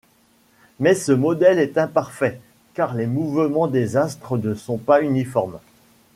[0.79, 2.41] Mais ce modèle est imparfait
[2.73, 5.59] car les mouvements des astres ne sont pas uniformes.